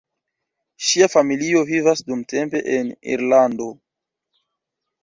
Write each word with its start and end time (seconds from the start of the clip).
Ŝia 0.87 1.09
familio 1.15 1.61
vivas 1.73 2.03
dumtempe 2.09 2.63
en 2.79 2.91
Irlando. 3.19 3.71